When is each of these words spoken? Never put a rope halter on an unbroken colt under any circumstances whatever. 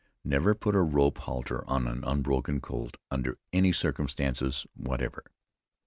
Never 0.25 0.55
put 0.55 0.73
a 0.73 0.81
rope 0.81 1.19
halter 1.19 1.63
on 1.69 1.85
an 1.87 2.03
unbroken 2.03 2.59
colt 2.59 2.97
under 3.11 3.37
any 3.53 3.71
circumstances 3.71 4.65
whatever. 4.73 5.23